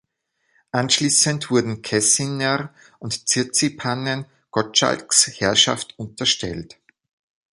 [0.71, 6.79] Anschließend wurden Kessiner und Zirzipanen Gottschalks Herrschaft unterstellt.